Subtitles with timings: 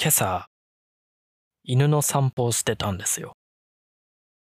[0.00, 0.46] 今朝、
[1.64, 3.36] 犬の散歩をしてたんですよ。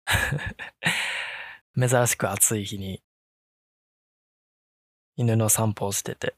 [1.76, 3.02] 珍しく暑い日に、
[5.16, 6.36] 犬の散歩をしてて、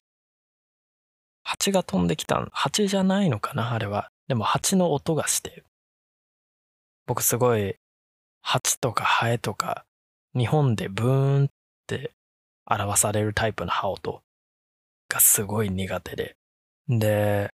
[1.43, 4.13] 蜂が飛んできたん、蜂じゃないのかなあれは。
[4.29, 5.65] でも蜂の音がして、
[7.05, 7.75] 僕すごい、
[8.39, 9.85] 蜂とかハエとか、
[10.37, 11.49] 日本でブーンっ
[11.85, 12.13] て
[12.65, 14.23] 表されるタイプの羽音
[15.09, 16.37] がすごい苦手で。
[16.87, 17.53] で、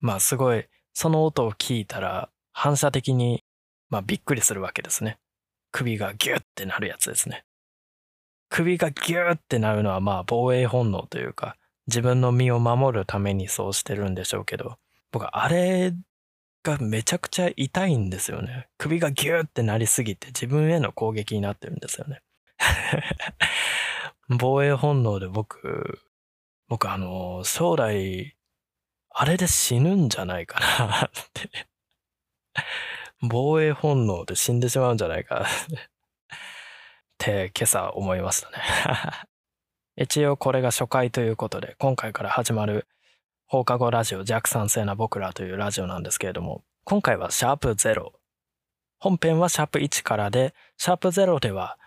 [0.00, 0.68] まあすごい、
[1.00, 3.44] その音を聞いたら反射的に、
[3.88, 5.16] まあびっくりするわけですね。
[5.70, 7.44] 首がギュッてなるやつですね。
[8.48, 11.54] 首がギュッてなるのはまあ防衛本能というか、
[11.86, 14.74] 自分の身を守るためにそうしてるんでしょうけど、
[15.12, 15.94] 僕あれ
[16.64, 18.66] がめちゃくちゃ痛いんですよね。
[18.76, 22.22] 首がギュッてなりすぎて自分への攻撃になってるんですよね。
[24.28, 26.00] 防衛本能で僕、
[26.66, 28.34] 僕あの、将来、
[29.20, 31.50] あれで死ぬんじゃないかなって
[33.20, 35.46] 防衛本能で死んでしまうんじゃないかっ
[37.18, 38.56] て今朝思いましたね
[40.00, 42.86] 一応これが初回ということで、今回から始まる
[43.46, 48.12] 放課後ラジオ弱酸性な僕らというラジオなんですけれども、今回はシャープ0。
[49.00, 51.78] 本編はシャープ1からで、シャープ0では、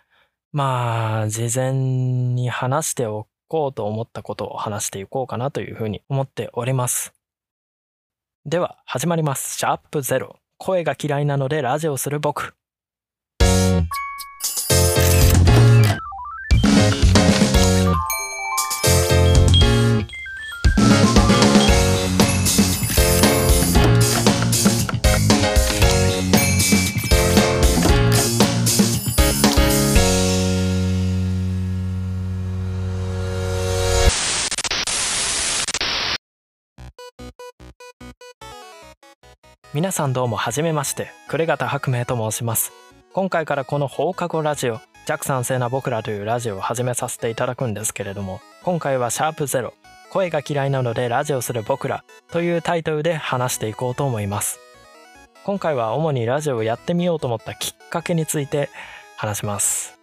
[0.52, 7.21] まあ、事前に話しておこうと思ったことを話していこうかなというふうに思っております。
[8.44, 9.60] では、始まります。
[9.60, 10.40] シャープゼロ。
[10.58, 12.56] 声が嫌いなのでラジオする僕。
[39.74, 42.74] 皆さんどうもはじめまして、呉方白明と申します。
[43.14, 49.74] 今回からこの放課後ラジオ、弱酸性な僕らというラジオを始めさせていただくんですけれども、今回はシャープゼロ、
[50.12, 54.60] 声が嫌いなのでラジオする僕らというタイトルで話していこうと思います。
[55.46, 58.70] 今回は主にラジオをやってみようと思ったきっかけについて
[59.16, 60.01] 話します。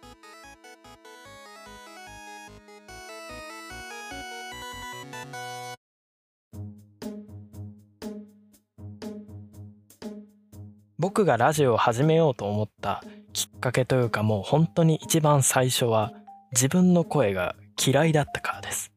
[10.99, 13.01] 僕がラジオを始めようと思った
[13.31, 16.11] きっかけというかもう本当に一番最初は
[16.51, 18.91] 自分の声が嫌いだったからです。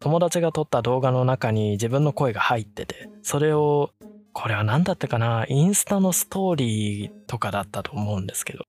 [0.00, 3.90] 友達が撮った動画の中に自分の声が入っててそれを
[4.32, 5.46] これは何だったかな？
[5.48, 8.64] インスタのストーリーとかだったと思うんですけど。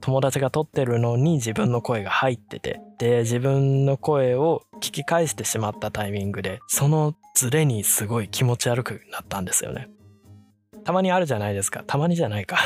[0.00, 9.90] 友達が撮ってるのに自分の声が入っててで自分の声を聞き返してしまったタイミングでそのズレにすごい気持ち悪くなったんですよね。
[10.84, 11.84] たまにあるじゃないですか。
[11.86, 12.58] たまにじゃないか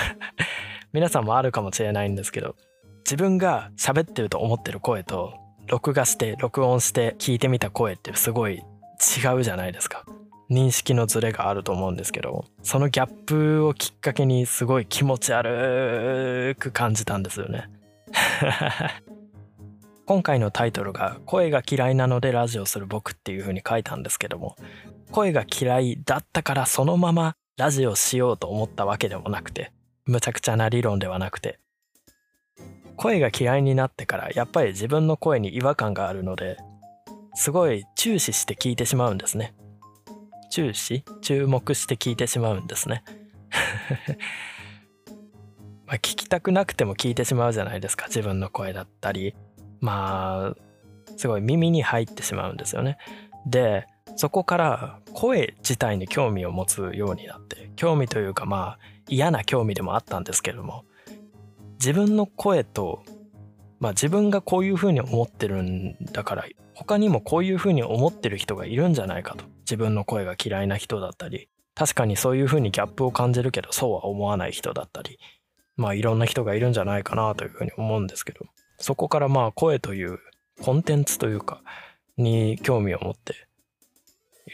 [0.93, 2.57] 皆さんもあるかもしれないんですけど、
[3.05, 5.35] 自分が喋ってると思ってる声と、
[5.67, 10.05] 録画して、録音して聞いてみた声ってすごい違うじゃないですか。
[10.51, 17.71] 認識のズレがあると思うんですけど、そのギャップをきっかけにすごい気持ち悪く感じたんですよね。
[20.07, 24.57] 今回のタイトルが「声が嫌いなのでラジオする僕」っていう風に書いたんですけども
[25.11, 29.71] 声が嫌いだったからそのままラジオしようと思ったわけでもなくて、
[30.07, 31.61] むちゃくちゃな理論ではなくて、
[32.97, 36.57] 声が嫌いになってからやっぱり自分の声に違和感があるので、
[37.35, 39.55] すごい注視して聞いてしまうんですね。
[40.51, 43.05] 注視注目して聞いてしまうんですね。
[45.87, 49.37] まあ聞きたくなくても聞いてしまうじゃないですか自分の声だったり
[49.81, 50.57] まあ
[51.17, 52.99] すごい耳に入ってしまうんですよね。
[53.47, 60.85] でそこから声自体に興味を持つようになって興味というかまあ嫌な興味でもあったんですけれども
[61.81, 63.03] 自分の声と
[63.81, 69.45] まあ自分がこういうふうに思ってるんだから他にもこういうふうに思ってる人がいるんじゃないかと。
[69.61, 75.19] 自分の声が嫌いな人だったり確かにそういうふうにギャップを感じるけどそうは思わない人だったり
[75.77, 78.45] まあいろんな人がいるんじゃないかなというふうに思うんですけど
[78.79, 80.19] そこからまあ声という
[80.61, 81.63] コンテンツというか
[82.19, 83.44] に興味を持って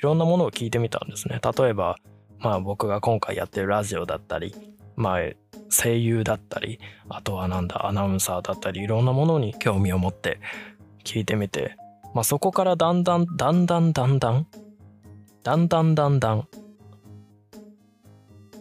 [0.00, 1.41] いろんなものを聞いてみたんですね。
[1.58, 1.99] 例えば、
[2.38, 4.55] まあ僕が今回やってるラジオだったり、
[4.97, 5.20] まあ
[5.69, 6.81] 声優だったり、
[7.11, 10.41] あとはなんだ、アナウンサーだったり、いろんなものに興味を持って
[11.05, 11.76] 聞いてみて、
[12.14, 14.47] まあそこからだんだん、だんだんだんだん、
[15.43, 16.49] だんだんだんだん、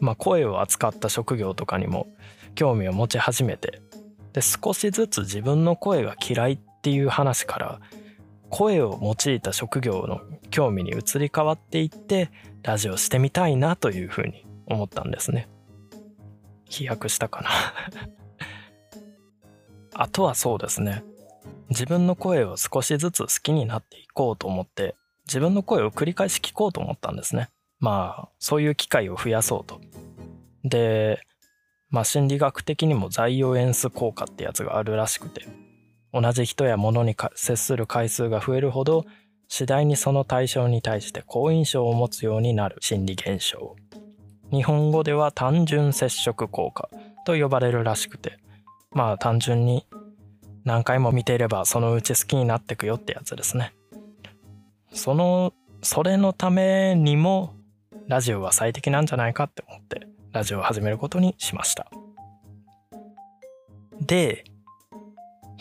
[0.01, 2.07] まあ声を扱った職業とかにも
[2.53, 3.81] 興味を持ち始めて、
[4.33, 7.80] で少しずつ自分の声が嫌いっていう話から
[8.50, 12.31] 声を用いた職業の興味に移り変わっていって
[12.63, 15.48] ラジオしてみたいなというふうに思ったんですね。
[16.66, 17.50] 飛躍したかな。
[19.94, 21.04] あとはそうですね。
[21.69, 24.96] 自分の声を少しずつ好きになっていこうと思って
[25.28, 27.50] 自分の声を繰り返し聞こうと思ったんですね。
[27.80, 29.80] まあそういう機会を増やそうと。
[30.63, 31.22] で
[31.90, 35.46] まあ心理学的にも在用演出効果ってやつがあるらしくて。
[36.14, 39.06] 同じ人や物に接する回数が増えるほど
[39.48, 42.78] 次第にその対象に対して好印象を持つようになる。
[42.82, 43.76] 心理現象。
[44.52, 46.90] 日本語では単純接触効果
[47.26, 48.38] と呼ばれるらしくて。
[48.92, 49.86] まあ単純に
[50.66, 53.74] 何回も見ていればそのうち好きになってくよってやつですね。
[54.94, 57.54] そのそれのためにも
[58.08, 61.90] ラジオは最適なんじゃないかって思ってラジオを始めることにしました。
[64.02, 64.44] で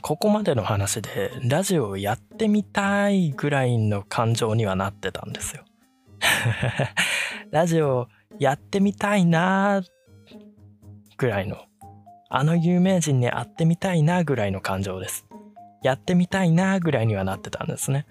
[0.08, 5.64] ここまでの話でラジオをやってみたいぐらいの感情にはなってたんですよ。
[7.52, 8.08] ラジオ
[8.38, 9.82] やってみたいな
[11.18, 11.58] ぐらいの
[12.30, 15.26] あの有名人に会ってみたいなぐらいの感情です。
[15.82, 18.06] やってみたいなぐらいにはなってたんですね。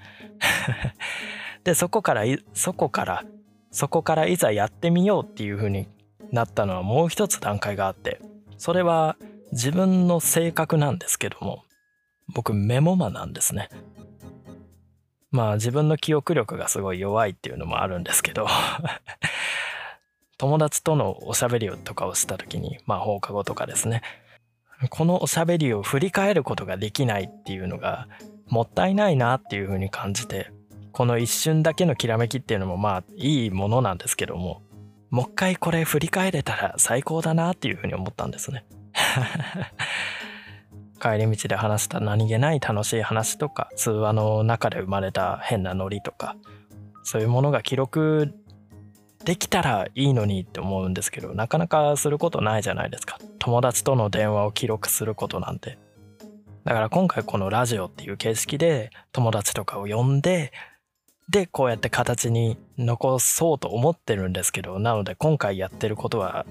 [1.66, 3.24] でそこからそこから
[3.72, 5.90] そこからいざやってみようっていう風に
[6.32, 8.22] なったのはもう一つ段階があって
[8.60, 9.18] それは
[9.52, 11.64] 自分の性格なんですけども
[12.34, 13.70] 僕メモマなんですね。
[15.32, 18.48] まあ自分の記憶力がすごい弱いっていうのもあるんですけど。
[20.40, 24.04] 友達とのおしゃべりとかをした時にまあ放課後とかですね。
[24.90, 28.08] このおしゃべりを振り返ることができないっていうのが
[28.48, 30.52] もったいないなっていうふうに感じて
[30.92, 34.62] この一瞬だけのきらめきっていうのもまあいいものなんですけども
[35.10, 38.66] もう一回これ振り返れたら最高だなっていうふうに思ったんですね。
[41.00, 46.36] 帰り道で話した何気ない楽しい話とか通話の中で生まれた変なノリとか
[47.04, 48.34] そういうものが記録
[49.24, 53.20] できたらいいのにって思うんですけどなかなかすることないじゃないですか。
[53.40, 55.78] 友達との電話を記録することなんて。
[56.64, 60.52] だから今回このラジオっていう形式で友達とかを呼んで
[61.30, 66.46] でこうやって形に残そうと思ってるんですけどなので今回やってることは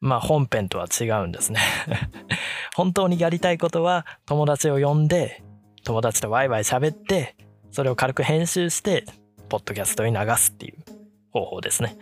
[0.00, 1.60] まあ本編とは違うんですね。
[2.74, 5.42] 本当にやりたいことは友達を呼んで
[5.84, 7.36] 友達とワイワイ喋って
[7.70, 9.04] それを軽く編集して
[9.48, 10.76] ポッドキャストに流すっていう
[11.30, 11.96] 方法ですね。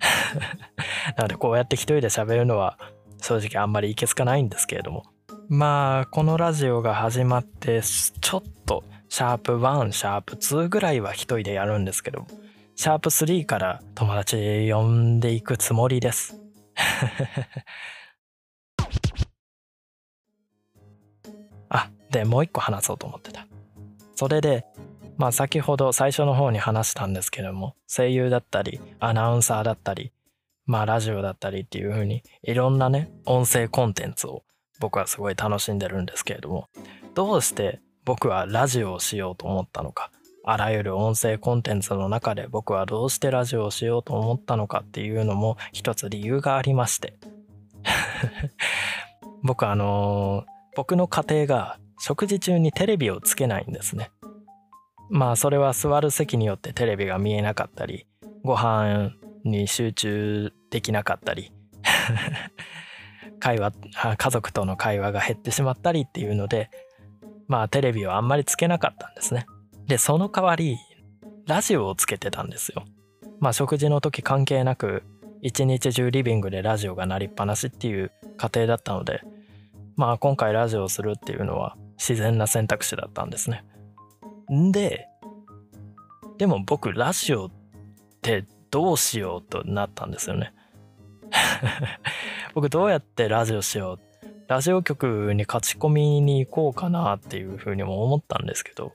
[1.16, 2.78] なのでこうやって一人で喋るのは
[3.20, 5.04] 正直あんまりいけつかないんですけれども。
[5.48, 12.26] まあこのラジオが始まってちょっとシャープ1シャープ2ぐらいは一人でやるんですけど
[12.74, 16.40] シャープ3から友達呼んでいくつもりです。
[22.10, 23.46] でもう一個話そうと思ってた。
[24.14, 24.64] それで
[25.18, 30.12] まあ先ほど最初の方に話したんですけども声優だったりアナウンサーだったり
[30.66, 34.42] まあラジオだったりっていう風にいろんなね音声コンテンツを
[34.80, 36.68] 僕はすごい楽しんでるんですけれども
[37.14, 40.10] どうして僕はラジオをしようと思ったのか
[40.44, 47.14] あらゆる音声コンテンツの中で僕はどうしてラジオをしようと思ったのかっていうのも一つ理由がありまして。
[49.42, 54.10] 僕あのー、僕の家庭が食事中にテレビをつけないんですね。
[55.10, 58.06] まあそれは座る席によってテレビが見えなかったり
[58.42, 59.12] ご飯
[59.44, 61.52] に集中できなかったり
[63.38, 63.72] 会話
[64.18, 66.70] 家族との会話が減ってしまったりっていうので
[67.46, 69.46] まあテレビをあんまりつけなかったんですね。
[69.86, 70.78] でその代わり
[71.46, 72.84] ラジオをつけてたんですよ。
[73.38, 75.04] まあ食事の時関係なく
[75.42, 79.22] 一日中リビングでラジオが鳴りっぱなしっていう家庭だったので
[79.94, 83.64] まあ今回ラジオをするっていうのは自然な選択肢だったんですね。
[84.72, 85.08] で
[86.38, 87.50] でも僕ラジオっ
[88.22, 90.52] てどうしようとなったんですよね。
[92.54, 94.00] 僕どうやってラジオしよう
[94.48, 98.92] ラジオ局に勝ち込みに行こうかなっていうふうにも思ったんですけど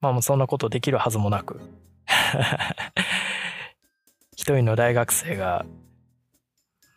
[0.00, 1.60] まあもうそんなことできるはずもなく。
[4.36, 5.66] 一人の大学生が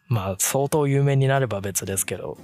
[0.08, 2.38] まあ相当有名になれば別ですけど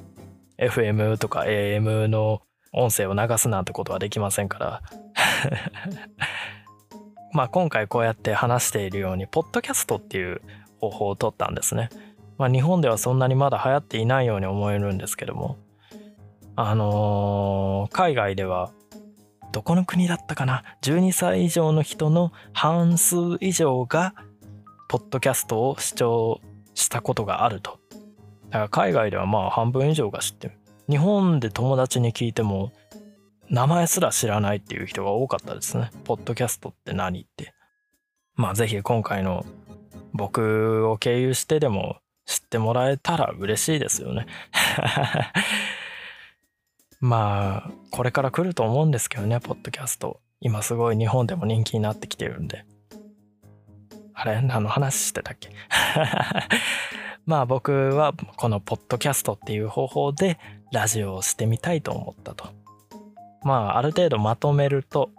[0.57, 2.41] FM とか AM の
[2.75, 4.81] 音声を流すなんてことはできませんから
[7.31, 10.41] まあ今回こうやって話しているようにポッドキャストっていう
[10.79, 11.89] 方法を取ったんですね。
[12.37, 15.57] まあ日本ではそんなにまだ流行っていないように思えるんですけども
[16.57, 18.71] あのー、海外では
[19.53, 24.13] どこの国だったかな？12歳以上の人の半数以上が
[24.89, 26.41] ポッドキャストを視聴
[26.73, 27.79] したことがあると。
[28.49, 30.59] だから海外ではまあ半分以上が知ってる。
[30.89, 32.71] 日本で友達に聞いても
[33.49, 35.91] 名前すら知らないっていう人が多かったですね。
[36.03, 37.53] ポッドキャストって何って。
[38.35, 39.45] まあぜひ今回の
[40.13, 44.25] 僕を経由してでも知ってもらえたら嬉しいですよね。
[47.01, 50.19] まあこれから来ると思うんですけどね、ポッドキャスト。
[50.41, 52.65] 今すごい日本でも人気になってきてるんで。
[54.13, 54.41] あれ？
[54.41, 55.49] 何の話してたっけ？
[57.25, 60.39] まあ僕はこのポッドキャストっていう方法で
[60.71, 62.49] ラジオをしてみたいと思ったと。
[63.43, 65.11] まあある程度まとめると、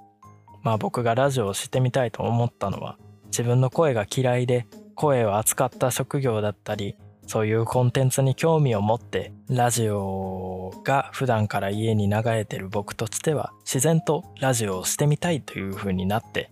[0.62, 16.50] まあ僕がラジオをしてみたいと思ったのは自分の声が嫌いで声を扱った職業だったりそういうコンテンツに興味を持ってラジオが普段から家に流れてる僕としては自然とラジオをしてみたいという風になって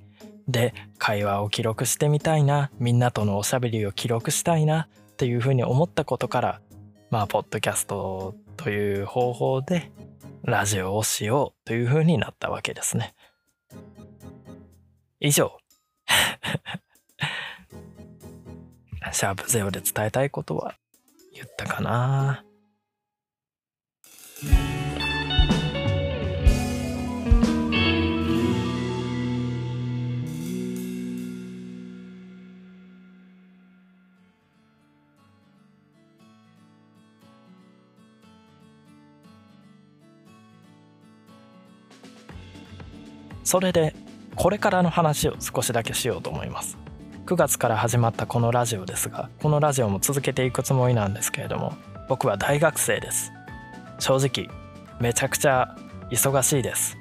[0.49, 6.61] で会話を記録してみたいなみんなとのおしゃべりを記録したいなっていう風に思ったことから
[7.11, 9.91] まあポッドキャストという方法で
[10.43, 13.15] ラジオをしようという風になったわけですね。
[15.21, 15.59] 以上
[19.13, 20.75] シャープゼロで伝えたいことは
[21.33, 22.45] 言ったかな
[43.55, 43.95] それで
[44.35, 46.77] これからの話を少しだけしようと思います。
[47.25, 51.77] 9月から始まったこのラジオですがこのラジオも続けていくつもりなんですけれども
[52.09, 53.33] 僕は大学生です。
[54.01, 54.49] 正直
[54.99, 55.77] めちゃくちゃ
[56.11, 56.97] 忙しいです。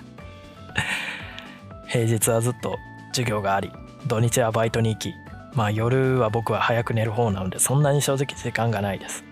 [1.88, 2.76] 平日はずっと
[3.12, 3.72] 授業があり
[4.06, 5.14] 土日はバイトに行き
[5.54, 9.24] まあ夜は僕は早く寝る方なのでそんなに正直時間がないです。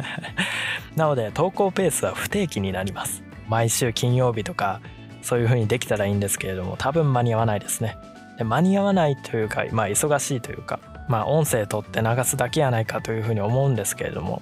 [0.96, 3.22] なので投稿ペースは不定期になります。
[3.48, 4.82] 毎週金曜日とか
[5.28, 7.98] そういう風にできたらいいんですけれども多分間に合わないですね。
[8.38, 14.40] で間に合わないというかまあ忙しいというかまあ音声取って流すだけやないかという風に思うんですけれども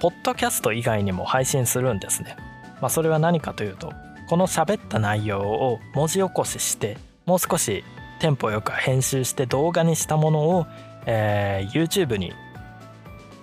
[0.00, 2.36] ポッドキャスト以外にも配信するんですね。
[2.80, 3.92] まあそれは何かというと
[4.28, 7.84] この喋った内容を文字起こししてもう少し
[8.18, 10.66] テンポよく編集して動画にしたものを、
[11.06, 12.32] えー、YouTube に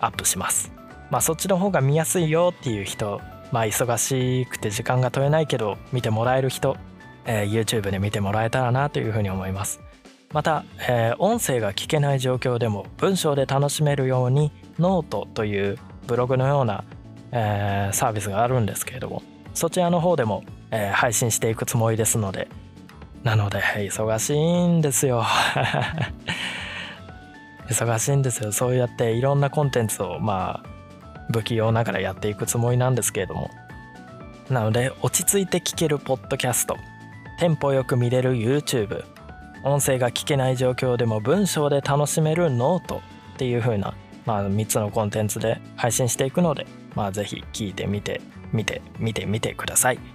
[0.02, 0.74] アップします。
[1.10, 3.22] まあそっちの方が見やすいよっていう人
[3.52, 6.78] まあ忙しくて時間が取れないけど見てもらえる人、
[7.26, 9.80] えー、YouTube で見てもらえたらなというふうに思います。
[10.34, 16.84] また、えー、音声が聞けない状況でも文章で楽しめるようにノートというブログのような、
[17.32, 19.24] えー、サービスがあるんですけれども
[19.54, 22.50] そちらの方でも、えー、配信していくつもりですので
[23.24, 25.24] なので忙しいんですよ。
[27.68, 28.54] 忙しいんですよ。
[28.54, 30.67] そうやっていろんなコンテンツをまあ
[31.32, 33.50] 不器用ながらやっていくつもりなんですけれども。
[34.50, 36.78] なので落ち着いて聞けるポッドキャスト。
[37.40, 39.04] テンポよく見れる YouTube
[39.64, 43.02] 音声が聞けない状況でも文章で楽しめるノート
[43.36, 43.94] っていう風な、
[44.26, 46.66] まあ、3つのコンテンツで配信していくので、
[46.96, 50.00] まあ、ぜひ聞いてみて見て見てみてください。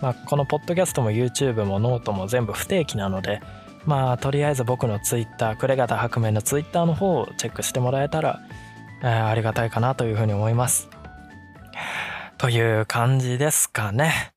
[0.00, 3.40] まあこのポッドキャストも YouTube もノートも全部不定期なので
[3.84, 8.40] まあとりあえず僕のツイッタークレガタ白面のツイッターの方をチェックしてもらえたら
[9.02, 10.88] えー、ありがたいかなというふうに思います。
[12.38, 14.31] という感じですかね。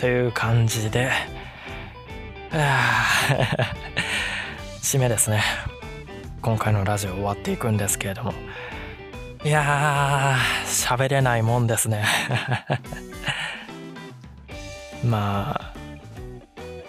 [0.00, 1.10] という感じで。
[4.80, 5.42] 締めですね。
[6.40, 8.32] 今回のラジオ終わっていくんですけれども。
[9.44, 12.06] いやー喋れないもんですね。
[15.04, 15.74] まあ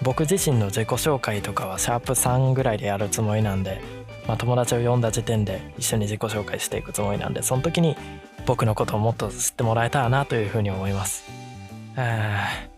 [0.02, 3.82] 僕自身の自己紹介とかはシャープ3ぐらいでやるつもりなんで、
[4.26, 7.98] まあ、友達を呼んだ時点で一緒に自己紹介していくつもりなんでその時に
[8.46, 11.26] 僕のことをもっと知ってもらえたらなというふうに思います。
[11.98, 12.71] えー、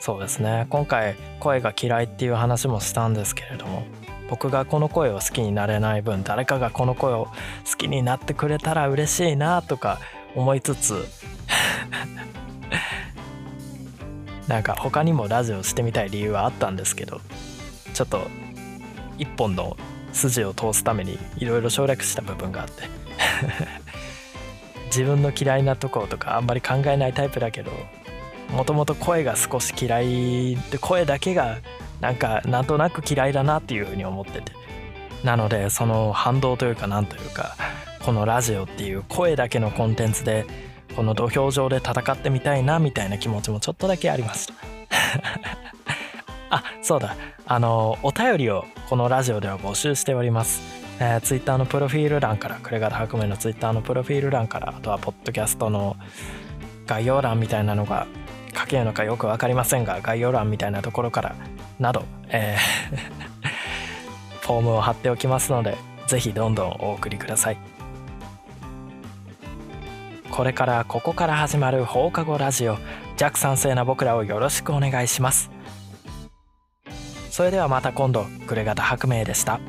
[0.00, 0.66] そうですね。
[0.70, 3.84] 今回声が嫌いっていう話もしたんですけれども
[4.30, 7.28] 僕がこの声を好きになれない分誰かがこの声を
[7.70, 10.00] 好きになってくれたら嬉しいなとか
[10.34, 11.06] 思いつつ
[14.48, 17.20] なんか他にもラジオしてみたい理由はあったんですけど
[17.92, 18.22] ちょっと
[19.18, 19.76] 一本の
[20.12, 22.84] 筋を通すためにいろいろ省略した部分があって
[24.86, 27.70] 自分の嫌いなとことかあんまり考えないタイプだけど
[28.52, 31.58] もともと声が少し嫌いで声だけが
[32.00, 34.52] なんかなんとなく嫌いだなっていうふうに思ってて。
[35.24, 37.56] なのでその反動というかなんというか
[38.04, 40.46] このラジオっていう声だけのコンテンツで
[40.96, 44.54] この土俵上で戦ってみたいなみたいな気持ちもちょっとだけありました。
[46.50, 47.16] あそうだ。
[47.46, 50.62] あのお便りをこのラジオでは募集しております。
[50.98, 55.96] えー、ツイッターのプロフィール欄から、クレガタ白明のツイッターのプロフィール欄から、あとはポッドキャストの
[56.86, 58.06] 概要欄みたいなのが
[58.56, 61.34] 書けるのかよく分かりませんが、概要欄みたいなところから、
[61.78, 63.20] など、えー
[64.40, 65.76] フォームを貼っておきますので、
[66.08, 67.58] ぜひどんどんお送りください。
[70.30, 72.78] これからここから始まる放課後ラジオ
[73.16, 75.50] 弱酸性な僕らをよろしくお願いします
[77.30, 79.60] それではまた今度暮れ方白明でした。